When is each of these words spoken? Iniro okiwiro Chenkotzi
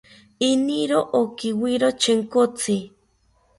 Iniro 0.49 0.99
okiwiro 1.21 1.87
Chenkotzi 2.01 2.77